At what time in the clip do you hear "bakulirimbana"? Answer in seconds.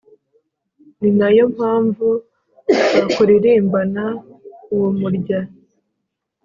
2.95-4.03